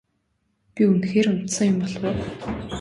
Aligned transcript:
Би 0.73 0.81
үнэхээр 0.91 1.27
унтсан 1.31 1.65
юм 1.71 1.77
болов 1.81 2.03
уу? 2.09 2.23